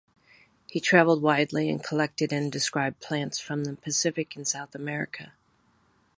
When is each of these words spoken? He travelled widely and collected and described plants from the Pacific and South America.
He 0.65 0.79
travelled 0.79 1.21
widely 1.21 1.69
and 1.69 1.83
collected 1.83 2.33
and 2.33 2.51
described 2.51 3.01
plants 3.01 3.37
from 3.37 3.65
the 3.65 3.75
Pacific 3.75 4.35
and 4.35 4.47
South 4.47 4.73
America. 4.73 5.33